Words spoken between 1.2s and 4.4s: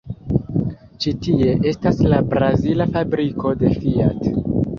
tie estas la brazila fabriko de Fiat.